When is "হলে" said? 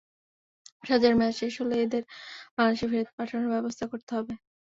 1.61-1.75